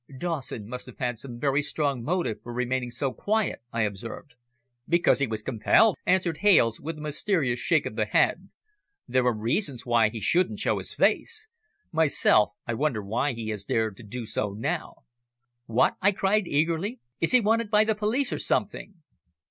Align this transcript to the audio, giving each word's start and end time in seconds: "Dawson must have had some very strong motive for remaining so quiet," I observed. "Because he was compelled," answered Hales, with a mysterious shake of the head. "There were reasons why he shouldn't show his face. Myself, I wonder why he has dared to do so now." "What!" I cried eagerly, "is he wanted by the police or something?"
"Dawson 0.17 0.67
must 0.67 0.87
have 0.87 0.97
had 0.97 1.19
some 1.19 1.39
very 1.39 1.61
strong 1.61 2.01
motive 2.03 2.41
for 2.41 2.51
remaining 2.51 2.89
so 2.89 3.13
quiet," 3.13 3.61
I 3.71 3.83
observed. 3.83 4.33
"Because 4.87 5.19
he 5.19 5.27
was 5.27 5.43
compelled," 5.43 5.95
answered 6.07 6.37
Hales, 6.39 6.81
with 6.81 6.97
a 6.97 7.01
mysterious 7.01 7.59
shake 7.59 7.85
of 7.85 7.95
the 7.95 8.05
head. 8.05 8.49
"There 9.07 9.23
were 9.23 9.31
reasons 9.31 9.85
why 9.85 10.09
he 10.09 10.19
shouldn't 10.19 10.57
show 10.57 10.79
his 10.79 10.95
face. 10.95 11.45
Myself, 11.91 12.49
I 12.65 12.73
wonder 12.73 13.03
why 13.03 13.33
he 13.33 13.49
has 13.49 13.63
dared 13.65 13.95
to 13.97 14.03
do 14.03 14.25
so 14.25 14.53
now." 14.53 15.03
"What!" 15.67 15.97
I 16.01 16.13
cried 16.13 16.47
eagerly, 16.47 16.99
"is 17.19 17.31
he 17.31 17.39
wanted 17.39 17.69
by 17.69 17.83
the 17.83 17.93
police 17.93 18.33
or 18.33 18.39
something?" 18.39 19.03